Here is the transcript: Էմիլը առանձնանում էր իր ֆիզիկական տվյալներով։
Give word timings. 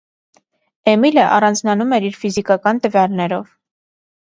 Էմիլը 0.93 1.25
առանձնանում 1.35 1.95
էր 1.99 2.09
իր 2.09 2.19
ֆիզիկական 2.23 2.83
տվյալներով։ 2.89 3.55